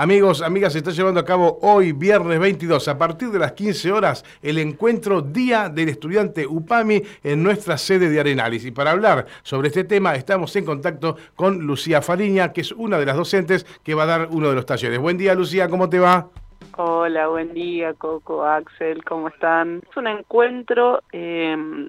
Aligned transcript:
Amigos, 0.00 0.42
amigas, 0.42 0.74
se 0.74 0.78
está 0.78 0.92
llevando 0.92 1.18
a 1.18 1.24
cabo 1.24 1.58
hoy, 1.60 1.90
viernes 1.90 2.38
22, 2.38 2.86
a 2.86 2.96
partir 2.96 3.30
de 3.30 3.40
las 3.40 3.50
15 3.54 3.90
horas, 3.90 4.24
el 4.42 4.58
encuentro 4.58 5.22
Día 5.22 5.68
del 5.68 5.88
Estudiante 5.88 6.46
UPAMI 6.46 7.02
en 7.24 7.42
nuestra 7.42 7.76
sede 7.76 8.08
de 8.08 8.20
Arenales. 8.20 8.64
Y 8.64 8.70
para 8.70 8.92
hablar 8.92 9.26
sobre 9.42 9.66
este 9.66 9.82
tema, 9.82 10.14
estamos 10.14 10.54
en 10.54 10.64
contacto 10.64 11.16
con 11.34 11.66
Lucía 11.66 12.00
Fariña, 12.00 12.52
que 12.52 12.60
es 12.60 12.70
una 12.70 12.96
de 12.96 13.06
las 13.06 13.16
docentes 13.16 13.64
que 13.82 13.94
va 13.94 14.04
a 14.04 14.06
dar 14.06 14.28
uno 14.30 14.50
de 14.50 14.54
los 14.54 14.66
talleres. 14.66 15.00
Buen 15.00 15.18
día, 15.18 15.34
Lucía, 15.34 15.68
¿cómo 15.68 15.90
te 15.90 15.98
va? 15.98 16.28
Hola, 16.76 17.26
buen 17.26 17.52
día, 17.52 17.92
Coco, 17.94 18.44
Axel, 18.44 19.04
¿cómo 19.04 19.26
están? 19.26 19.82
Es 19.90 19.96
un 19.96 20.06
encuentro 20.06 21.02
em, 21.10 21.88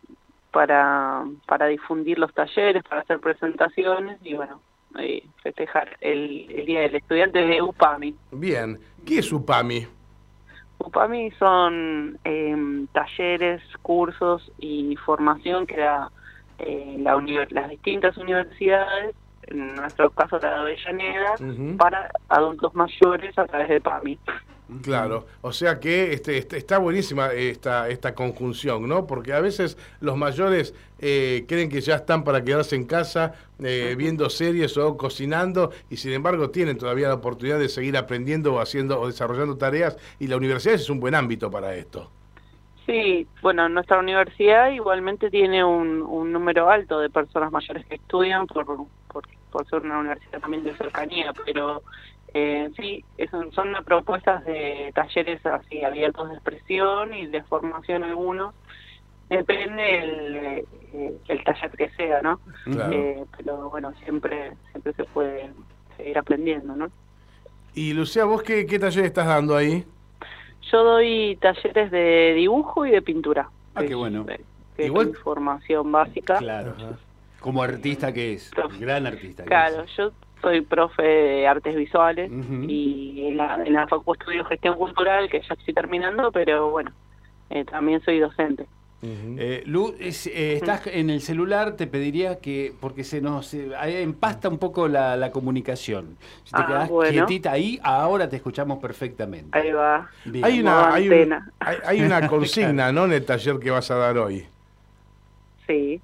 para, 0.50 1.26
para 1.45 1.67
difundir 1.67 2.17
los 2.17 2.34
talleres, 2.34 2.81
para 2.89 3.02
hacer 3.02 3.20
presentaciones 3.20 4.17
y 4.23 4.34
bueno, 4.34 4.62
eh, 4.98 5.22
festejar 5.42 5.98
el, 6.02 6.48
Día 6.66 6.82
del 6.82 6.96
Estudiante 6.96 7.40
de 7.40 7.62
UPAMI. 7.62 8.16
Bien, 8.32 8.80
¿qué 9.06 9.20
es 9.20 9.32
UPAMI? 9.32 9.88
UPAMI 10.80 11.32
son 11.32 12.18
em, 12.24 12.88
talleres, 12.88 13.62
cursos 13.82 14.52
y 14.60 14.96
formación 14.98 15.68
que 15.68 15.78
da 15.78 16.10
eh, 16.60 16.98
la 17.00 17.22
las 17.50 17.70
distintas 17.70 18.18
universidades, 18.18 19.16
en 19.48 19.76
nuestro 19.76 20.10
caso 20.12 20.40
la 20.40 20.50
de 20.50 20.56
Avellaneda, 20.56 21.36
para 21.78 22.12
adultos 22.30 22.74
mayores 22.76 23.38
a 23.38 23.46
través 23.46 23.70
de 23.70 23.82
PAMI. 23.82 24.20
Claro, 24.84 25.26
o 25.41 25.52
sea 25.52 25.80
que 25.80 26.14
este, 26.14 26.38
este, 26.38 26.58
está 26.58 26.78
buenísima 26.78 27.34
esta, 27.34 27.89
esta 27.89 28.14
conjunción, 28.14 28.88
¿no? 28.88 29.08
Porque 29.08 29.34
a 29.34 29.39
veces 29.39 29.80
los 30.00 30.16
mayores 30.16 30.75
eh, 31.00 31.45
creen 31.48 31.70
que 31.70 31.81
ya 31.81 31.95
están 31.95 32.23
para 32.23 32.44
quedarse 32.44 32.75
en 32.75 32.86
casa 32.86 33.34
eh, 33.64 33.95
viendo 33.97 34.30
series 34.30 34.78
o 34.78 34.95
cocinando 34.95 35.72
y 35.90 35.97
sin 35.97 36.14
embargo 36.14 36.52
tienen 36.52 36.78
todavía 36.78 37.08
la 37.08 37.16
oportunidad 37.16 37.58
de 37.58 37.67
seguir 37.67 37.97
aprendiendo 37.97 38.53
o 38.53 38.59
haciendo 38.59 39.02
o 39.02 39.08
desarrollando 39.08 39.58
tareas 39.58 39.97
y 40.20 40.28
la 40.28 40.38
universidad 40.38 40.75
es 40.75 40.88
un 40.90 41.00
buen 41.00 41.16
ámbito 41.16 41.50
para 41.50 41.73
esto. 41.73 42.12
Sí, 42.86 43.28
bueno, 43.42 43.70
nuestra 43.70 43.97
universidad 43.97 44.70
igualmente 44.70 45.31
tiene 45.31 45.64
un, 45.64 46.03
un 46.03 46.31
número 46.31 46.70
alto 46.70 47.00
de 47.00 47.09
personas 47.09 47.52
mayores 47.52 47.88
que 47.88 47.95
estudian 47.95 48.45
por, 48.45 48.66
por, 48.66 49.23
por 49.52 49.67
ser 49.67 49.81
una 49.81 50.00
universidad 50.00 50.40
también 50.40 50.64
de 50.64 50.75
cercanía, 50.75 51.34
pero 51.44 51.81
eh, 52.33 52.69
sí, 52.77 53.03
son 53.53 53.73
propuestas 53.85 54.45
de 54.45 54.91
talleres 54.94 55.44
así 55.45 55.83
abiertos 55.83 56.30
de 56.30 56.35
expresión 56.35 57.13
y 57.13 57.27
de 57.27 57.44
formación 57.44 58.03
algunos. 58.03 58.53
Depende 59.30 60.03
el, 60.03 60.35
eh, 60.35 61.13
el 61.27 61.44
taller 61.44 61.72
que 61.72 61.89
sea, 61.91 62.22
¿no? 62.22 62.39
Eh, 62.91 63.23
pero 63.38 63.69
bueno, 63.69 63.94
siempre 64.03 64.53
siempre 64.72 64.94
se 64.94 65.03
puede 65.05 65.52
seguir 65.97 66.17
aprendiendo, 66.17 66.75
¿no? 66.75 66.89
Y 67.73 67.94
Lucía, 67.94 68.25
¿vos 68.25 68.41
qué, 68.44 68.66
qué 68.66 68.80
taller 68.80 69.05
estás 69.05 69.27
dando 69.27 69.55
ahí? 69.55 69.85
Yo 70.72 70.83
doy 70.83 71.38
talleres 71.41 71.91
de 71.91 72.33
dibujo 72.35 72.85
y 72.85 72.91
de 72.91 73.02
pintura. 73.02 73.50
Ah, 73.75 73.83
qué 73.83 73.95
bueno. 73.95 74.25
Igual... 74.77 75.13
formación 75.16 75.91
básica. 75.91 76.38
Claro. 76.38 76.75
Como 77.39 77.63
artista 77.63 78.11
que 78.11 78.33
es, 78.33 78.52
gran 78.80 79.07
artista. 79.07 79.45
claro, 79.45 79.85
yo 79.97 80.11
soy 80.42 80.62
profe 80.62 81.04
de 81.04 81.48
artes 81.48 81.76
visuales 81.76 82.32
y 82.68 83.28
en 83.28 83.38
la, 83.38 83.62
en 83.64 83.73
la 83.73 83.88
facultad 83.88 84.28
estudio 84.28 84.46
gestión 84.46 84.76
cultural, 84.76 85.30
que 85.30 85.42
ya 85.42 85.54
estoy 85.54 85.73
terminando, 85.73 86.31
pero 86.31 86.72
bueno, 86.72 86.92
eh, 87.50 87.66
también 87.66 88.02
soy 88.02 88.20
docente. 88.20 88.66
Eh, 89.02 89.64
Lu, 89.66 89.96
eh, 89.97 90.09
estás 90.56 90.88
en 90.88 91.09
el 91.09 91.22
celular, 91.22 91.78
te 91.78 91.88
pediría 91.88 92.40
que, 92.40 92.74
porque 92.81 93.06
se 93.06 93.22
nos 93.22 93.53
empasta 93.53 94.50
un 94.50 94.58
poco 94.58 94.90
la, 94.90 95.31
comunicación. 95.31 96.18
Si 96.44 96.52
te 96.52 96.62
ah, 96.62 96.66
quedas 96.68 96.92
quietita 97.12 97.52
ahí, 97.52 97.80
ahora 97.81 98.28
te 98.28 98.36
escuchamos 98.36 98.80
perfectamente. 98.80 99.58
Ahí 99.58 99.72
va. 99.72 100.09
Hay 100.44 100.59
una, 100.59 100.94
hay, 100.94 101.09
hay, 101.86 102.02
una 102.02 102.28
consigna, 102.28 102.92
¿no? 102.92 103.06
En 103.06 103.13
el 103.13 103.25
taller 103.25 103.58
que 103.58 103.72
vas 103.72 103.90
a 103.90 103.96
dar 103.96 104.18
hoy. 104.18 104.46
Sí. 105.66 106.02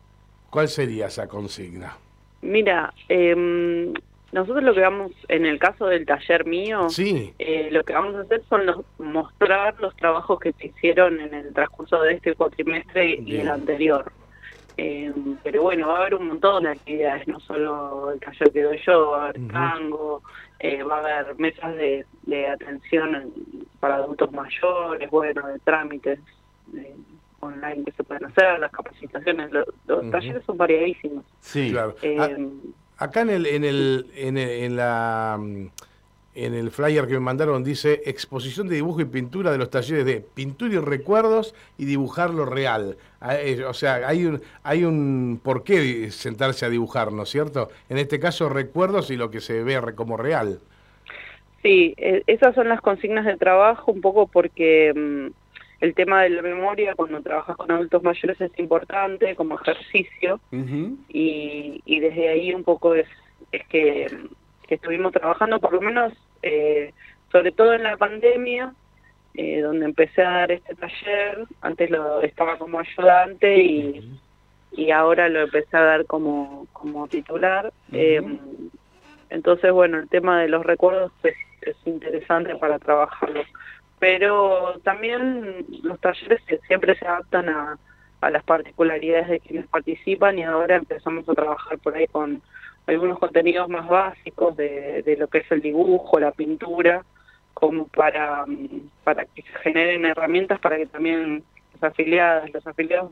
¿Cuál 0.49 0.69
sería 0.69 1.07
esa 1.07 1.27
consigna? 1.27 1.97
Mira, 2.41 2.93
eh, 3.09 3.91
nosotros 4.35 4.65
lo 4.65 4.73
que 4.73 4.81
vamos, 4.81 5.13
en 5.29 5.45
el 5.45 5.57
caso 5.59 5.87
del 5.87 6.05
taller 6.05 6.45
mío, 6.45 6.87
eh, 6.97 7.69
lo 7.71 7.85
que 7.85 7.93
vamos 7.93 8.15
a 8.15 8.19
hacer 8.19 8.43
son 8.49 8.85
mostrar 8.99 9.79
los 9.79 9.95
trabajos 9.95 10.41
que 10.41 10.51
se 10.51 10.67
hicieron 10.67 11.21
en 11.21 11.33
el 11.33 11.53
transcurso 11.53 12.01
de 12.01 12.15
este 12.15 12.35
cuatrimestre 12.35 13.17
y 13.25 13.37
el 13.37 13.47
anterior. 13.47 14.11
Eh, 14.75 15.13
pero 15.41 15.61
bueno, 15.61 15.87
va 15.87 15.99
a 15.99 16.01
haber 16.01 16.15
un 16.15 16.27
montón 16.27 16.63
de 16.63 16.71
actividades, 16.71 17.25
no 17.29 17.39
solo 17.39 18.11
el 18.11 18.19
taller 18.19 18.51
que 18.51 18.61
doy 18.63 18.81
yo, 18.85 19.11
va 19.11 19.21
a 19.21 19.29
haber 19.29 19.47
tango, 19.47 20.21
eh, 20.59 20.83
va 20.83 20.97
a 20.97 21.19
haber 21.19 21.39
mesas 21.39 21.73
de, 21.77 22.05
atención 22.47 23.31
para 23.79 23.95
adultos 23.95 24.33
mayores, 24.33 25.09
bueno, 25.11 25.47
de 25.47 25.59
trámites 25.59 26.19
online 27.39 27.85
que 27.85 27.93
se 27.93 28.03
pueden 28.03 28.25
hacer, 28.25 28.59
las 28.59 28.71
capacitaciones, 28.73 29.49
los, 29.53 30.11
talleres 30.11 30.43
son 30.45 30.57
variadísimos. 30.57 31.23
Sí, 31.39 31.71
claro. 31.71 31.95
Ah, 32.19 32.27
Acá 32.97 33.21
en 33.21 33.29
el, 33.29 33.45
en 33.45 33.63
el, 33.63 34.07
en, 34.15 34.75
la 34.75 35.37
en 36.35 36.53
el 36.53 36.71
flyer 36.71 37.07
que 37.07 37.13
me 37.13 37.19
mandaron 37.19 37.63
dice 37.63 38.01
exposición 38.05 38.67
de 38.67 38.75
dibujo 38.75 39.01
y 39.01 39.05
pintura 39.05 39.51
de 39.51 39.57
los 39.57 39.69
talleres 39.69 40.05
de 40.05 40.21
pintura 40.21 40.75
y 40.75 40.77
recuerdos 40.77 41.55
y 41.77 41.85
dibujar 41.85 42.29
lo 42.29 42.45
real. 42.45 42.97
Ah, 43.19 43.37
o 43.67 43.73
sea, 43.73 44.07
hay 44.07 44.25
un, 44.25 44.41
hay 44.63 44.83
un 44.85 45.39
por 45.43 45.63
qué 45.63 46.11
sentarse 46.11 46.65
a 46.65 46.69
dibujar, 46.69 47.11
¿no 47.11 47.23
es 47.23 47.29
cierto? 47.29 47.69
En 47.89 47.97
este 47.97 48.19
caso, 48.19 48.49
recuerdos 48.49 49.11
y 49.11 49.17
lo 49.17 49.29
que 49.29 49.41
se 49.41 49.63
ve 49.63 49.81
como 49.95 50.17
real. 50.17 50.59
Sí, 51.63 51.95
e, 51.97 52.23
esas 52.27 52.53
son 52.53 52.69
las 52.69 52.79
consignas 52.79 53.25
de 53.25 53.37
trabajo, 53.37 53.91
un 53.91 53.99
poco 53.99 54.27
porque 54.27 54.93
mm, 54.95 55.44
el 55.81 55.93
tema 55.93 56.23
de 56.23 56.29
la 56.29 56.41
memoria 56.41 56.95
cuando 56.95 57.21
trabajas 57.21 57.57
con 57.57 57.71
adultos 57.71 58.03
mayores 58.03 58.39
es 58.39 58.51
importante 58.57 59.35
como 59.35 59.59
ejercicio 59.59 60.39
y, 61.09 61.81
y, 61.85 61.99
desde 61.99 62.29
ahí 62.29 62.53
un 62.53 62.63
poco 62.63 62.95
es, 62.95 63.07
es 63.51 63.65
que, 63.67 64.07
estuvimos 64.69 65.11
trabajando 65.11 65.59
por 65.59 65.73
lo 65.73 65.81
menos 65.81 66.11
eh, 66.41 66.91
sobre 67.31 67.51
todo 67.51 67.73
en 67.73 67.83
la 67.83 67.97
pandemia 67.97 68.73
eh, 69.35 69.61
donde 69.61 69.85
empecé 69.85 70.23
a 70.23 70.31
dar 70.31 70.51
este 70.51 70.73
taller. 70.75 71.45
Antes 71.61 71.91
lo 71.91 72.21
estaba 72.21 72.57
como 72.57 72.79
ayudante 72.79 73.57
y, 73.61 74.19
y 74.71 74.91
ahora 74.91 75.27
lo 75.29 75.41
empecé 75.41 75.75
a 75.77 75.81
dar 75.81 76.05
como, 76.05 76.67
como 76.73 77.07
titular. 77.07 77.71
Eh, 77.91 78.21
entonces 79.29 79.71
bueno 79.71 79.99
el 79.99 80.09
tema 80.09 80.41
de 80.41 80.47
los 80.47 80.65
recuerdos 80.65 81.11
es, 81.23 81.35
es 81.61 81.75
interesante 81.85 82.55
para 82.55 82.79
trabajarlo 82.79 83.43
pero 84.05 84.79
también 84.83 85.65
los 85.81 85.99
talleres 85.99 86.39
siempre 86.67 86.95
se 86.95 87.07
adaptan 87.07 87.49
a, 87.49 87.79
las 88.29 88.43
particularidades 88.43 89.27
de 89.27 89.39
quienes 89.39 89.67
participan 89.67 90.37
y 90.37 90.43
ahora 90.43 90.75
empezamos 90.75 91.27
a 91.27 91.33
trabajar 91.33 91.79
por 91.79 91.95
ahí 91.95 92.05
con 92.05 92.39
algunos 92.85 93.17
contenidos 93.17 93.67
más 93.67 93.87
básicos 93.87 94.55
de, 94.57 95.15
lo 95.17 95.27
que 95.27 95.39
es 95.39 95.51
el 95.51 95.61
dibujo, 95.61 96.19
la 96.19 96.31
pintura, 96.31 97.03
como 97.55 97.87
para, 97.87 98.45
para 99.03 99.25
que 99.25 99.41
se 99.41 99.59
generen 99.63 100.05
herramientas 100.05 100.59
para 100.59 100.77
que 100.77 100.85
también 100.85 101.43
las 101.73 101.91
afiliadas, 101.91 102.53
los 102.53 102.67
afiliados 102.67 103.11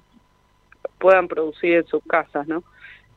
puedan 1.00 1.28
producir 1.28 1.78
en 1.78 1.88
sus 1.88 2.03
casas, 2.03 2.48
¿no? 2.48 2.64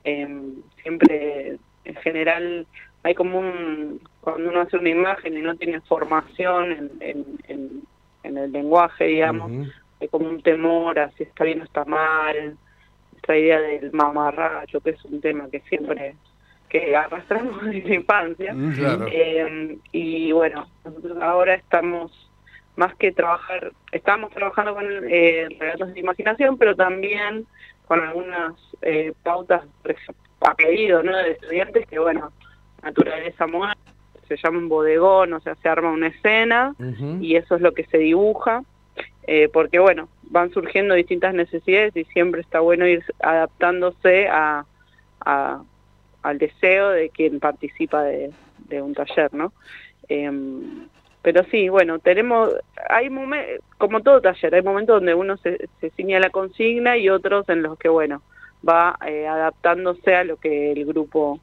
Em, 0.02 0.62
siempre, 0.82 1.58
en 1.84 1.94
general, 1.96 2.66
hay 3.02 3.14
como 3.14 3.38
un, 3.38 4.00
cuando 4.26 4.50
uno 4.50 4.62
hace 4.62 4.76
una 4.76 4.88
imagen 4.88 5.38
y 5.38 5.40
no 5.40 5.54
tiene 5.54 5.80
formación 5.82 6.90
en, 6.98 7.38
en, 8.24 8.36
el 8.36 8.50
lenguaje, 8.50 9.04
digamos, 9.04 9.68
hay 10.00 10.08
como 10.08 10.28
un 10.28 10.42
temor 10.42 10.98
a 10.98 11.12
si 11.12 11.22
está 11.22 11.44
bien 11.44 11.60
o 11.60 11.64
está 11.64 11.84
mal, 11.84 12.56
esta 13.14 13.36
idea 13.36 13.60
del 13.60 13.92
mamarracho, 13.92 14.80
que 14.80 14.90
es 14.90 15.04
un 15.04 15.20
tema 15.20 15.48
que 15.48 15.60
siempre 15.68 16.16
que 16.68 16.96
arrastramos 16.96 17.62
desde 17.66 17.88
la 17.88 17.94
infancia. 17.94 18.52
Mm, 18.52 19.06
eh, 19.12 19.78
y 19.92 20.32
bueno, 20.32 20.66
nosotros 20.84 21.22
ahora 21.22 21.54
estamos 21.54 22.28
más 22.74 22.96
que 22.96 23.12
trabajar, 23.12 23.70
estamos 23.92 24.32
trabajando 24.32 24.74
con 24.74 24.86
eh, 25.08 25.46
relatos 25.56 25.94
de 25.94 26.00
imaginación, 26.00 26.58
pero 26.58 26.74
también 26.74 27.46
con 27.86 28.00
algunas 28.00 28.54
eh, 28.82 29.12
pautas 29.22 29.62
a 30.40 30.54
pedido 30.56 31.04
¿no? 31.04 31.16
de 31.16 31.30
estudiantes 31.30 31.86
que, 31.86 32.00
bueno, 32.00 32.32
naturaleza 32.82 33.46
muerta, 33.46 33.75
se 34.28 34.36
llama 34.36 34.58
un 34.58 34.68
bodegón, 34.68 35.32
o 35.32 35.40
sea, 35.40 35.54
se 35.56 35.68
arma 35.68 35.90
una 35.90 36.08
escena 36.08 36.74
y 37.20 37.36
eso 37.36 37.56
es 37.56 37.60
lo 37.60 37.72
que 37.72 37.84
se 37.84 37.98
dibuja, 37.98 38.62
eh, 39.26 39.48
porque 39.52 39.78
bueno, 39.78 40.08
van 40.24 40.50
surgiendo 40.52 40.94
distintas 40.94 41.34
necesidades 41.34 41.96
y 41.96 42.04
siempre 42.04 42.40
está 42.40 42.60
bueno 42.60 42.86
ir 42.86 43.04
adaptándose 43.20 44.28
a, 44.28 44.64
al 45.20 46.38
deseo 46.38 46.90
de 46.90 47.10
quien 47.10 47.40
participa 47.40 48.02
de, 48.02 48.30
de 48.68 48.82
un 48.82 48.94
taller, 48.94 49.32
¿no? 49.34 49.52
Em, 50.08 50.86
pero 51.22 51.44
sí, 51.50 51.68
bueno, 51.68 51.98
tenemos, 51.98 52.50
hay 52.88 53.10
momentos, 53.10 53.64
como 53.78 54.00
todo 54.00 54.20
taller, 54.20 54.54
hay 54.54 54.62
momentos 54.62 54.96
donde 54.96 55.14
uno 55.14 55.36
se, 55.38 55.68
se 55.80 55.90
ciña 55.90 56.20
la 56.20 56.30
consigna 56.30 56.96
y 56.96 57.08
otros 57.08 57.48
en 57.48 57.62
los 57.62 57.76
que, 57.78 57.88
bueno, 57.88 58.22
va 58.66 58.96
eh, 59.06 59.26
adaptándose 59.26 60.14
a 60.14 60.24
lo 60.24 60.36
que 60.36 60.72
el 60.72 60.84
grupo 60.86 61.40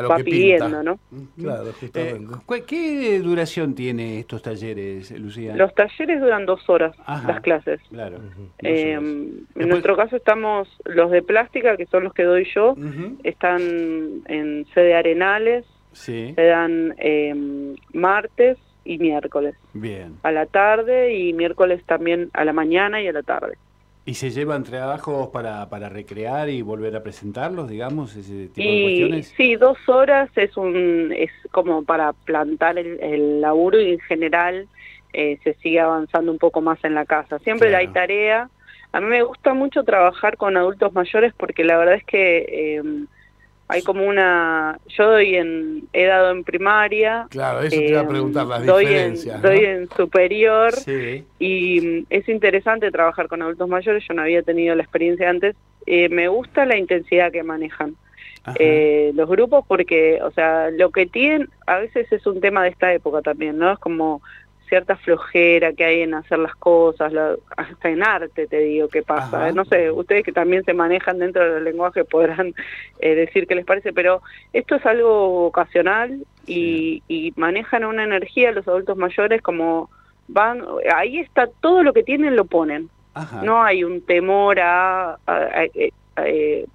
va 0.00 0.16
pidiendo, 0.16 0.82
¿no? 0.82 0.98
Claro, 1.38 1.72
justamente. 1.78 2.34
Eh, 2.54 2.64
¿Qué 2.66 3.20
duración 3.20 3.74
tiene 3.74 4.20
estos 4.20 4.42
talleres, 4.42 5.10
Lucía? 5.18 5.54
Los 5.56 5.74
talleres 5.74 6.20
duran 6.20 6.46
dos 6.46 6.68
horas, 6.68 6.96
las 7.26 7.40
clases. 7.40 7.80
Claro. 7.90 8.18
Eh, 8.58 8.92
en 8.92 9.68
nuestro 9.68 9.96
caso 9.96 10.16
estamos, 10.16 10.68
los 10.84 11.10
de 11.10 11.22
plástica, 11.22 11.76
que 11.76 11.86
son 11.86 12.04
los 12.04 12.14
que 12.14 12.24
doy 12.24 12.46
yo, 12.54 12.74
están 13.22 13.60
en 14.26 14.66
sede 14.74 14.94
Arenales, 14.94 15.64
sí. 15.92 16.32
se 16.34 16.44
dan 16.44 16.94
eh, 16.98 17.74
martes 17.92 18.58
y 18.84 18.98
miércoles. 18.98 19.54
Bien. 19.74 20.16
A 20.22 20.32
la 20.32 20.46
tarde 20.46 21.14
y 21.14 21.32
miércoles 21.32 21.82
también 21.86 22.30
a 22.32 22.44
la 22.44 22.52
mañana 22.52 23.00
y 23.00 23.08
a 23.08 23.12
la 23.12 23.22
tarde. 23.22 23.56
¿Y 24.04 24.14
se 24.14 24.30
llevan 24.30 24.64
trabajos 24.64 25.28
para, 25.28 25.68
para 25.68 25.88
recrear 25.88 26.48
y 26.48 26.60
volver 26.62 26.96
a 26.96 27.04
presentarlos, 27.04 27.68
digamos, 27.68 28.16
ese 28.16 28.48
tipo 28.48 28.68
de 28.68 28.82
cuestiones? 28.82 29.34
Sí, 29.36 29.54
dos 29.54 29.78
horas 29.86 30.28
es 30.34 30.56
un 30.56 31.12
es 31.16 31.30
como 31.52 31.84
para 31.84 32.12
plantar 32.12 32.78
el, 32.78 33.40
laburo 33.40 33.80
y 33.80 33.92
en 33.92 34.00
general 34.00 34.66
eh, 35.12 35.38
se 35.44 35.54
sigue 35.54 35.78
avanzando 35.78 36.32
un 36.32 36.38
poco 36.38 36.60
más 36.60 36.82
en 36.84 36.94
la 36.94 37.06
casa. 37.06 37.38
Siempre 37.40 37.74
hay 37.76 37.88
tarea. 37.88 38.50
A 38.92 39.00
mí 39.00 39.06
me 39.06 39.22
gusta 39.22 39.54
mucho 39.54 39.84
trabajar 39.84 40.36
con 40.36 40.56
adultos 40.56 40.92
mayores 40.92 41.32
porque 41.36 41.64
la 41.64 41.78
verdad 41.78 41.94
es 41.94 42.04
que... 42.04 42.38
Eh, 42.48 43.06
hay 43.72 43.82
como 43.82 44.06
una 44.06 44.78
yo 44.86 45.10
doy 45.10 45.36
en 45.36 45.88
he 45.92 46.04
dado 46.04 46.30
en 46.30 46.44
primaria 46.44 47.26
claro 47.30 47.60
eso 47.60 47.70
te 47.70 47.88
iba 47.88 48.00
a 48.00 48.08
preguntar 48.08 48.46
las 48.46 48.66
doy 48.66 48.84
diferencias 48.84 49.36
en, 49.36 49.42
doy 49.42 49.64
en 49.64 49.88
superior 49.96 50.74
y 51.38 51.80
mm, 51.80 52.06
es 52.10 52.28
interesante 52.28 52.90
trabajar 52.90 53.28
con 53.28 53.40
adultos 53.42 53.68
mayores 53.68 54.04
yo 54.06 54.14
no 54.14 54.22
había 54.22 54.42
tenido 54.42 54.74
la 54.74 54.82
experiencia 54.82 55.28
antes. 55.28 55.56
Eh, 55.86 56.08
me 56.08 56.28
gusta 56.28 56.64
la 56.64 56.76
intensidad 56.76 57.32
que 57.32 57.42
manejan 57.42 57.96
eh, 58.58 59.12
los 59.14 59.28
grupos 59.28 59.64
porque 59.66 60.20
o 60.22 60.30
sea 60.32 60.70
lo 60.70 60.90
que 60.90 61.06
tienen 61.06 61.48
a 61.66 61.78
veces 61.78 62.12
es 62.12 62.26
un 62.26 62.40
tema 62.40 62.62
de 62.62 62.70
esta 62.70 62.92
época 62.92 63.22
también 63.22 63.58
no 63.58 63.72
es 63.72 63.78
como 63.78 64.20
cierta 64.72 64.96
flojera 64.96 65.74
que 65.74 65.84
hay 65.84 66.00
en 66.00 66.14
hacer 66.14 66.38
las 66.38 66.54
cosas, 66.54 67.12
hasta 67.58 67.90
en 67.90 68.02
arte 68.02 68.46
te 68.46 68.56
digo 68.56 68.88
qué 68.88 69.02
pasa. 69.02 69.50
¿eh? 69.50 69.52
No 69.52 69.66
sé, 69.66 69.90
ustedes 69.90 70.24
que 70.24 70.32
también 70.32 70.64
se 70.64 70.72
manejan 70.72 71.18
dentro 71.18 71.56
del 71.56 71.62
lenguaje 71.62 72.06
podrán 72.06 72.54
eh, 72.98 73.14
decir 73.14 73.46
qué 73.46 73.54
les 73.54 73.66
parece, 73.66 73.92
pero 73.92 74.22
esto 74.54 74.76
es 74.76 74.86
algo 74.86 75.44
ocasional 75.44 76.24
y, 76.46 77.02
manejan 77.36 77.84
una 77.84 78.04
energía 78.04 78.50
los 78.50 78.66
adultos 78.66 78.96
mayores 78.96 79.42
como 79.42 79.90
van, 80.28 80.64
ahí 80.96 81.18
está 81.18 81.48
todo 81.60 81.82
lo 81.82 81.92
que 81.92 82.02
tienen 82.02 82.34
lo 82.34 82.46
ponen. 82.46 82.88
No 83.42 83.62
hay 83.62 83.84
un 83.84 84.00
temor 84.00 84.58
a, 84.58 85.18
eh, 85.74 86.66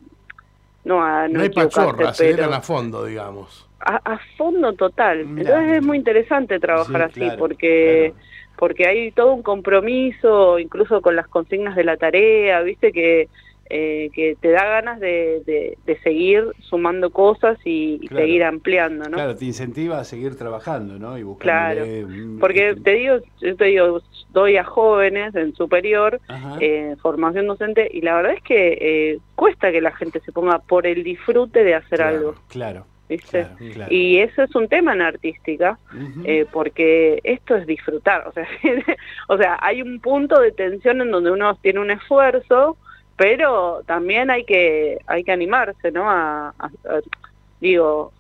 no, 0.85 1.03
a 1.03 1.27
no, 1.27 1.41
hay 1.41 1.49
pachorra, 1.49 2.13
se 2.13 2.43
a 2.43 2.61
fondo, 2.61 3.05
digamos 3.05 3.66
a, 3.79 4.19
fondo 4.37 4.73
total. 4.73 5.21
Entonces 5.21 5.77
es 5.77 5.83
muy 5.83 5.97
interesante 5.97 6.59
trabajar 6.59 7.03
así 7.03 7.27
porque 7.37 8.13
porque 8.57 8.87
hay 8.87 9.11
todo 9.11 9.33
un 9.33 9.43
compromiso, 9.43 10.57
incluso 10.57 11.01
con 11.01 11.15
las 11.15 11.27
consignas 11.27 11.75
de 11.75 11.83
la 11.83 11.95
tarea, 11.95 12.61
viste 12.61 12.91
que 12.91 13.29
eh, 13.69 14.09
que 14.13 14.37
te 14.39 14.51
da 14.51 14.63
ganas 14.63 14.97
de, 15.01 15.75
de, 15.85 15.99
seguir 15.99 16.45
sumando 16.61 17.09
cosas 17.09 17.57
y, 17.65 17.99
seguir 18.07 18.45
ampliando, 18.45 19.09
¿no? 19.09 19.17
Claro, 19.17 19.35
te 19.35 19.43
incentiva 19.43 19.99
a 19.99 20.05
seguir 20.05 20.37
trabajando, 20.37 20.97
¿no? 20.97 21.17
Y 21.17 21.25
claro, 21.37 21.83
porque 22.39 22.77
te 22.81 22.91
digo, 22.93 23.17
yo 23.41 23.57
te 23.57 23.65
digo, 23.65 24.01
doy 24.31 24.55
a 24.55 24.63
jóvenes 24.63 25.35
en 25.35 25.53
superior 25.53 26.21
eh, 26.61 26.95
formación 27.01 27.47
docente 27.47 27.89
y 27.91 27.99
la 28.01 28.15
verdad 28.15 28.33
es 28.33 28.43
que 28.43 28.77
eh, 28.79 29.19
cuesta 29.35 29.69
que 29.69 29.81
la 29.81 29.91
gente 29.91 30.21
se 30.21 30.31
ponga 30.31 30.59
por 30.59 30.87
el 30.87 31.03
disfrute 31.03 31.65
de 31.65 31.75
hacer 31.75 32.01
algo. 32.01 32.35
Claro. 32.47 32.85
¿Viste? 33.09 33.47
Y 33.89 34.19
eso 34.19 34.43
es 34.43 34.53
un 34.55 34.67
tema 34.67 34.93
en 34.93 35.01
artística, 35.01 35.79
eh, 36.25 36.45
porque 36.51 37.19
esto 37.23 37.55
es 37.55 37.65
disfrutar, 37.65 38.27
o 38.27 38.31
sea, 38.33 38.47
o 39.27 39.37
sea, 39.37 39.57
hay 39.61 39.81
un 39.81 39.99
punto 39.99 40.39
de 40.39 40.51
tensión 40.51 41.01
en 41.01 41.11
donde 41.11 41.31
uno 41.31 41.55
tiene 41.55 41.79
un 41.79 41.91
esfuerzo, 41.91 42.77
pero 43.15 43.81
también 43.85 44.29
hay 44.29 44.43
que 44.43 44.99
hay 45.07 45.23
que 45.23 45.31
animarse, 45.31 45.91
¿no? 45.91 46.09
A, 46.09 46.53
digo, 47.59 48.11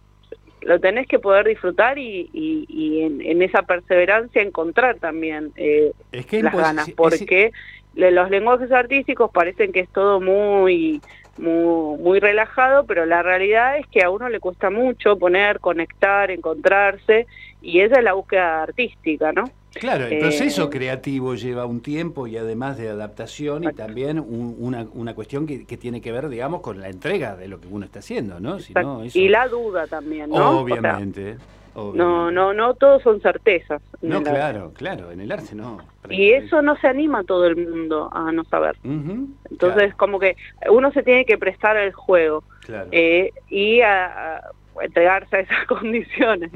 lo 0.61 0.79
tenés 0.79 1.07
que 1.07 1.19
poder 1.19 1.47
disfrutar 1.47 1.99
y, 1.99 2.29
y, 2.33 3.01
en, 3.01 3.41
esa 3.41 3.61
perseverancia 3.61 4.41
encontrar 4.41 4.97
también 4.97 5.51
eh, 5.55 5.91
las 6.11 6.55
ganas, 6.55 6.89
porque 6.91 7.51
los 7.93 8.29
lenguajes 8.29 8.71
artísticos 8.71 9.31
parecen 9.31 9.71
que 9.71 9.81
es 9.81 9.89
todo 9.89 10.19
muy 10.19 11.01
muy, 11.37 11.97
muy 11.99 12.19
relajado, 12.19 12.85
pero 12.85 13.05
la 13.05 13.23
realidad 13.23 13.77
es 13.77 13.87
que 13.87 14.03
a 14.03 14.09
uno 14.09 14.29
le 14.29 14.39
cuesta 14.39 14.69
mucho 14.69 15.17
poner, 15.17 15.59
conectar, 15.59 16.31
encontrarse, 16.31 17.27
y 17.61 17.81
esa 17.81 17.97
es 17.97 18.03
la 18.03 18.13
búsqueda 18.13 18.63
artística, 18.63 19.31
¿no? 19.31 19.45
Claro, 19.79 20.05
el 20.05 20.19
proceso 20.19 20.65
eh, 20.65 20.69
creativo 20.69 21.35
lleva 21.35 21.65
un 21.65 21.81
tiempo 21.81 22.27
y 22.27 22.37
además 22.37 22.77
de 22.77 22.89
adaptación 22.89 23.63
y 23.63 23.73
también 23.73 24.19
una, 24.19 24.87
una, 24.93 25.13
cuestión 25.13 25.45
que, 25.45 25.65
que, 25.65 25.77
tiene 25.77 26.01
que 26.01 26.11
ver, 26.11 26.29
digamos, 26.29 26.61
con 26.61 26.79
la 26.81 26.89
entrega 26.89 27.35
de 27.35 27.47
lo 27.47 27.59
que 27.59 27.67
uno 27.67 27.85
está 27.85 27.99
haciendo, 27.99 28.39
¿no? 28.39 28.57
Y 29.13 29.29
la 29.29 29.47
duda 29.47 29.87
también, 29.87 30.29
¿no? 30.29 30.59
Obviamente. 30.59 31.37
No, 31.75 32.31
no, 32.31 32.53
no, 32.53 32.73
todos 32.73 33.03
son 33.03 33.21
certezas. 33.21 33.81
No, 34.01 34.23
claro, 34.23 34.71
claro, 34.75 35.11
en 35.11 35.21
el 35.21 35.31
arte 35.31 35.53
no. 35.53 35.77
Y 36.09 36.31
eso 36.31 36.63
no 36.63 36.75
se 36.77 36.87
anima 36.87 37.19
a 37.19 37.23
todo 37.23 37.45
el 37.45 37.55
mundo 37.55 38.09
a 38.11 38.31
no 38.31 38.43
saber. 38.45 38.77
Entonces, 38.83 39.93
como 39.93 40.19
que 40.19 40.35
uno 40.71 40.91
se 40.91 41.03
tiene 41.03 41.25
que 41.25 41.37
prestar 41.37 41.77
al 41.77 41.93
juego 41.93 42.43
eh, 42.91 43.31
y 43.49 43.81
a, 43.81 44.41
entregarse 44.81 45.37
a 45.37 45.39
esas 45.41 45.65
condiciones. 45.67 46.51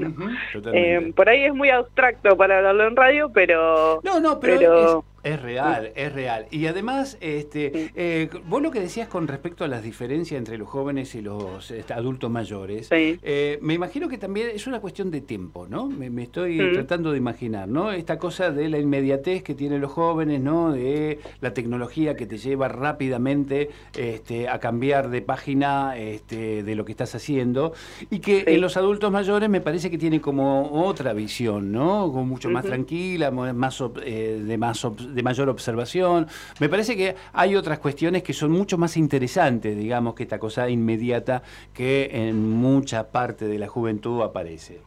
Eh, 0.72 1.12
por 1.14 1.28
ahí 1.28 1.44
es 1.44 1.54
muy 1.54 1.70
abstracto 1.70 2.36
para 2.36 2.58
hablarlo 2.58 2.88
en 2.88 2.96
radio, 2.96 3.30
pero... 3.32 4.00
No, 4.02 4.20
no, 4.20 4.40
pero, 4.40 5.04
es 5.22 5.40
real, 5.40 5.92
es 5.94 6.12
real. 6.12 6.46
Y 6.50 6.66
además, 6.66 7.16
este, 7.20 7.90
eh, 7.94 8.28
vos 8.48 8.62
lo 8.62 8.70
que 8.70 8.80
decías 8.80 9.08
con 9.08 9.28
respecto 9.28 9.64
a 9.64 9.68
las 9.68 9.82
diferencias 9.82 10.38
entre 10.38 10.58
los 10.58 10.68
jóvenes 10.68 11.14
y 11.14 11.22
los 11.22 11.70
este, 11.70 11.92
adultos 11.92 12.30
mayores, 12.30 12.88
eh, 12.90 13.58
me 13.62 13.74
imagino 13.74 14.08
que 14.08 14.18
también 14.18 14.48
es 14.52 14.66
una 14.66 14.80
cuestión 14.80 15.10
de 15.10 15.20
tiempo, 15.20 15.66
¿no? 15.68 15.86
Me, 15.86 16.22
estoy 16.22 16.58
tratando 16.72 17.12
de 17.12 17.18
imaginar, 17.18 17.68
¿no? 17.68 17.92
Esta 17.92 18.18
cosa 18.18 18.50
de 18.50 18.68
la 18.68 18.78
inmediatez 18.78 19.42
que 19.42 19.54
tienen 19.54 19.80
los 19.80 19.92
jóvenes, 19.92 20.40
¿no? 20.40 20.72
De 20.72 21.20
la 21.40 21.54
tecnología 21.54 22.16
que 22.16 22.26
te 22.26 22.38
lleva 22.38 22.68
rápidamente 22.68 23.70
este, 23.96 24.48
a 24.48 24.58
cambiar 24.58 25.10
de 25.10 25.22
página 25.22 25.96
este, 25.96 26.62
de 26.62 26.74
lo 26.74 26.84
que 26.84 26.92
estás 26.92 27.14
haciendo 27.14 27.72
y 28.10 28.18
que 28.18 28.44
en 28.46 28.60
los 28.60 28.76
adultos 28.76 29.10
mayores 29.12 29.48
me 29.48 29.60
parece 29.60 29.90
que 29.90 29.98
tiene 29.98 30.20
como 30.20 30.84
otra 30.84 31.12
visión, 31.12 31.70
¿no? 31.70 32.10
Como 32.12 32.24
mucho 32.24 32.50
más 32.50 32.64
tranquila, 32.64 33.30
más 33.30 33.82
eh, 34.04 34.42
de 34.44 34.58
más 34.58 34.84
de 35.12 35.22
mayor 35.22 35.48
observación. 35.48 36.26
Me 36.60 36.68
parece 36.68 36.96
que 36.96 37.16
hay 37.32 37.56
otras 37.56 37.78
cuestiones 37.78 38.22
que 38.22 38.32
son 38.32 38.50
mucho 38.50 38.78
más 38.78 38.96
interesantes, 38.96 39.76
digamos, 39.76 40.14
que 40.14 40.24
esta 40.24 40.38
cosa 40.38 40.68
inmediata 40.68 41.42
que 41.72 42.10
en 42.12 42.50
mucha 42.50 43.10
parte 43.10 43.46
de 43.46 43.58
la 43.58 43.68
juventud 43.68 44.22
aparece. 44.22 44.80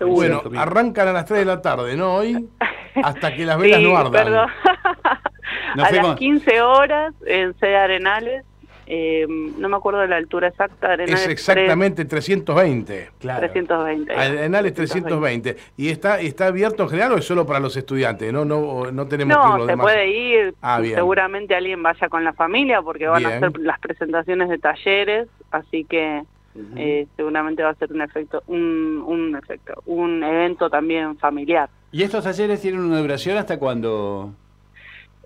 Bueno, 0.00 0.42
arrancan 0.56 1.08
a 1.08 1.12
las 1.12 1.24
3 1.26 1.40
de 1.40 1.44
la 1.44 1.62
tarde, 1.62 1.96
¿no? 1.96 2.16
Hoy, 2.16 2.48
hasta 3.02 3.34
que 3.34 3.44
las 3.44 3.58
velas 3.58 3.80
no 3.80 3.96
ardan. 3.96 4.34
a 5.76 5.90
las 5.90 6.16
15 6.16 6.60
horas 6.60 7.14
en 7.26 7.58
Sede 7.58 7.76
Arenales 7.76 8.44
eh, 8.90 9.26
no 9.28 9.68
me 9.68 9.76
acuerdo 9.76 10.00
de 10.00 10.08
la 10.08 10.16
altura 10.16 10.48
exacta. 10.48 10.94
es 10.94 11.26
exactamente 11.28 12.06
320. 12.06 13.10
Claro. 13.18 13.40
320. 13.40 14.14
Arenal 14.14 14.72
320. 14.72 15.56
¿Y 15.76 15.90
está 15.90 16.18
está 16.20 16.46
abierto 16.46 16.84
en 16.84 16.88
general 16.88 17.12
o 17.12 17.18
es 17.18 17.26
solo 17.26 17.44
para 17.44 17.60
los 17.60 17.76
estudiantes? 17.76 18.32
No 18.32 18.46
no 18.46 18.90
no 18.90 19.06
tenemos 19.06 19.36
no, 19.36 19.66
se 19.66 19.76
puede 19.76 20.08
ir. 20.08 20.54
Ah, 20.62 20.80
seguramente 20.82 21.54
alguien 21.54 21.82
vaya 21.82 22.08
con 22.08 22.24
la 22.24 22.32
familia 22.32 22.80
porque 22.80 23.06
van 23.06 23.26
a 23.26 23.36
hacer 23.36 23.58
las 23.58 23.78
presentaciones 23.78 24.48
de 24.48 24.56
talleres, 24.56 25.28
así 25.50 25.84
que 25.84 26.22
eh, 26.76 27.06
seguramente 27.14 27.62
va 27.62 27.70
a 27.70 27.74
ser 27.74 27.92
un 27.92 28.00
efecto 28.00 28.42
un, 28.46 29.04
un 29.06 29.36
efecto 29.36 29.82
un 29.84 30.24
evento 30.24 30.70
también 30.70 31.18
familiar. 31.18 31.68
¿Y 31.92 32.04
estos 32.04 32.24
talleres 32.24 32.62
tienen 32.62 32.80
una 32.80 33.00
duración 33.00 33.36
hasta 33.36 33.58
cuándo? 33.58 34.32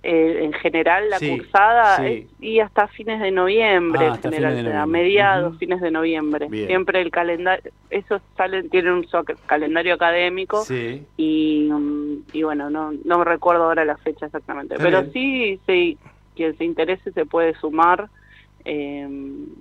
Eh, 0.04 0.42
en 0.42 0.52
general 0.54 1.08
la 1.10 1.20
cursada 1.20 2.04
y 2.40 2.58
hasta 2.58 2.88
fines 2.88 3.20
de 3.20 3.30
noviembre, 3.30 4.06
ah, 4.06 4.18
general, 4.20 4.72
a 4.72 4.84
mediados, 4.84 5.56
fines 5.58 5.80
de 5.80 5.92
noviembre. 5.92 6.48
Siempre 6.48 7.00
el 7.00 7.12
calendario, 7.12 7.70
esos 7.88 8.20
salen, 8.36 8.68
tienen 8.68 8.94
un 8.94 9.06
calendario 9.46 9.94
académico 9.94 10.64
y, 11.16 11.70
y 12.32 12.42
bueno, 12.42 12.68
no, 12.68 12.92
no 13.04 13.22
recuerdo 13.22 13.62
ahora 13.62 13.84
la 13.84 13.96
fecha 13.96 14.26
exactamente, 14.26 14.74
pero 14.76 15.04
sí, 15.12 15.60
sí, 15.68 15.96
quien 16.34 16.58
se 16.58 16.64
interese 16.64 17.12
se 17.12 17.24
puede 17.24 17.54
sumar. 17.54 18.08
Eh, 18.64 19.06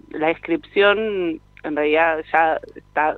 la 0.09 0.31
inscripción 0.31 1.39
en 1.63 1.75
realidad 1.75 2.23
ya 2.33 2.59
está 2.75 3.17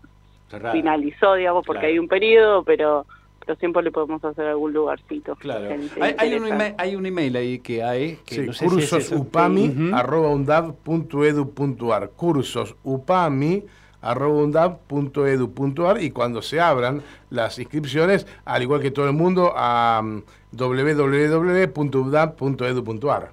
finalizó, 0.74 1.36
digamos, 1.36 1.66
porque 1.66 1.86
hay 1.86 2.00
un 2.00 2.10
periodo, 2.10 2.64
pero 2.64 3.06
pero 3.46 3.60
siempre 3.60 3.84
le 3.84 3.92
podemos 3.92 4.24
hacer 4.24 4.48
algún 4.48 4.72
lugarcito. 4.74 5.36
Claro. 5.36 5.70
Hay, 6.02 6.16
hay, 6.18 6.34
un 6.36 6.48
email, 6.48 6.74
hay, 6.78 6.96
un 6.96 7.06
email, 7.06 7.36
ahí 7.36 7.60
que 7.60 7.84
hay, 7.84 8.16
que 8.26 8.36
sí, 8.36 8.42
no 8.42 8.54
sé 8.54 8.66
cursosupami, 8.66 9.70
si 9.70 9.88
es 9.88 9.94
arroba 9.94 10.30
undab.edu.ar, 10.30 12.10
cursosupami, 12.12 13.64
undab.edu.ar 14.02 16.02
y 16.02 16.10
cuando 16.12 16.42
se 16.42 16.60
abran 16.60 17.02
las 17.30 17.60
inscripciones, 17.60 18.28
al 18.46 18.64
igual 18.64 18.82
que 18.82 18.92
todo 18.92 19.08
el 19.08 19.14
mundo, 19.14 19.54
a 19.56 20.02
um, 20.02 20.22
www.udab.edu.ar. 20.52 23.32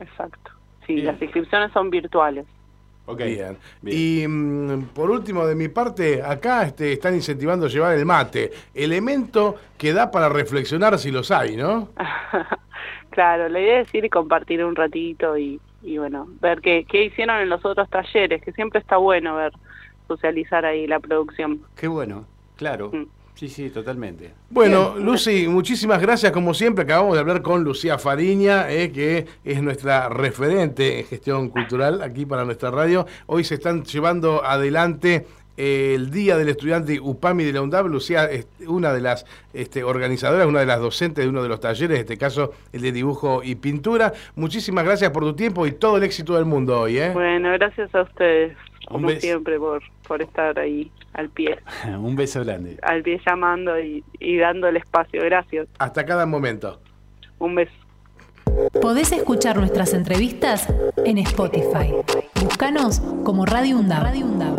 Exacto. 0.00 0.50
Sí, 0.86 1.02
las 1.02 1.20
inscripciones 1.20 1.70
son 1.72 1.90
virtuales. 1.90 2.46
Ok. 3.08 3.22
Bien. 3.22 3.56
Y 3.86 4.28
mm, 4.28 4.88
por 4.94 5.10
último, 5.10 5.46
de 5.46 5.54
mi 5.54 5.68
parte, 5.68 6.22
acá 6.22 6.64
este, 6.64 6.92
están 6.92 7.14
incentivando 7.14 7.64
a 7.64 7.68
llevar 7.70 7.96
el 7.96 8.04
mate, 8.04 8.52
elemento 8.74 9.56
que 9.78 9.94
da 9.94 10.10
para 10.10 10.28
reflexionar 10.28 10.98
si 10.98 11.10
los 11.10 11.30
hay, 11.30 11.56
¿no? 11.56 11.88
claro, 13.10 13.48
la 13.48 13.60
idea 13.60 13.80
es 13.80 13.94
ir 13.94 14.04
y 14.04 14.10
compartir 14.10 14.62
un 14.62 14.76
ratito 14.76 15.38
y, 15.38 15.58
bueno, 15.96 16.28
ver 16.42 16.60
qué, 16.60 16.84
qué 16.86 17.04
hicieron 17.04 17.38
en 17.38 17.48
los 17.48 17.64
otros 17.64 17.88
talleres, 17.88 18.42
que 18.42 18.52
siempre 18.52 18.80
está 18.80 18.98
bueno 18.98 19.36
ver, 19.36 19.54
socializar 20.06 20.66
ahí 20.66 20.86
la 20.86 21.00
producción. 21.00 21.62
Qué 21.76 21.88
bueno, 21.88 22.26
claro. 22.56 22.90
Mm. 22.92 23.06
Sí, 23.38 23.48
sí, 23.48 23.70
totalmente. 23.70 24.32
Bueno, 24.50 24.96
Lucy, 24.98 25.46
muchísimas 25.46 26.02
gracias 26.02 26.32
como 26.32 26.54
siempre. 26.54 26.82
Acabamos 26.82 27.14
de 27.14 27.20
hablar 27.20 27.40
con 27.40 27.62
Lucía 27.62 27.96
Fariña, 27.96 28.68
eh, 28.68 28.90
que 28.90 29.26
es 29.44 29.62
nuestra 29.62 30.08
referente 30.08 30.98
en 30.98 31.06
gestión 31.06 31.48
cultural 31.48 32.02
aquí 32.02 32.26
para 32.26 32.44
nuestra 32.44 32.72
radio. 32.72 33.06
Hoy 33.26 33.44
se 33.44 33.54
están 33.54 33.84
llevando 33.84 34.44
adelante 34.44 35.24
eh, 35.56 35.92
el 35.94 36.10
Día 36.10 36.36
del 36.36 36.48
Estudiante 36.48 36.98
UPAMI 36.98 37.44
de 37.44 37.52
la 37.52 37.62
UNDAB. 37.62 37.86
Lucía 37.86 38.24
es 38.24 38.48
una 38.66 38.92
de 38.92 39.02
las 39.02 39.24
este, 39.52 39.84
organizadoras, 39.84 40.44
una 40.48 40.58
de 40.58 40.66
las 40.66 40.80
docentes 40.80 41.24
de 41.24 41.30
uno 41.30 41.40
de 41.40 41.48
los 41.48 41.60
talleres, 41.60 41.94
en 41.94 42.00
este 42.00 42.18
caso 42.18 42.54
el 42.72 42.80
de 42.80 42.90
dibujo 42.90 43.42
y 43.44 43.54
pintura. 43.54 44.14
Muchísimas 44.34 44.84
gracias 44.84 45.12
por 45.12 45.22
tu 45.22 45.34
tiempo 45.36 45.64
y 45.64 45.70
todo 45.70 45.98
el 45.98 46.02
éxito 46.02 46.34
del 46.34 46.44
mundo 46.44 46.80
hoy. 46.80 46.98
¿eh? 46.98 47.12
Bueno, 47.12 47.52
gracias 47.52 47.94
a 47.94 48.02
ustedes, 48.02 48.56
como 48.88 49.10
siempre, 49.10 49.60
por, 49.60 49.80
por 50.08 50.22
estar 50.22 50.58
ahí 50.58 50.90
al 51.12 51.28
pie. 51.28 51.58
Un 51.86 52.16
beso 52.16 52.44
grande. 52.44 52.78
Al 52.82 53.02
pie 53.02 53.20
llamando 53.24 53.78
y, 53.78 54.02
y 54.18 54.38
dando 54.38 54.66
el 54.66 54.78
espacio. 54.78 55.22
Gracias. 55.22 55.68
Hasta 55.78 56.04
cada 56.04 56.26
momento. 56.26 56.80
Un 57.38 57.54
beso. 57.54 57.72
Podés 58.80 59.12
escuchar 59.12 59.56
nuestras 59.56 59.94
entrevistas 59.94 60.66
en 61.04 61.18
Spotify. 61.18 61.92
Búscanos 62.42 63.00
como 63.22 63.46
Radio 63.46 63.76
Radio 63.78 64.26
Undab. 64.26 64.58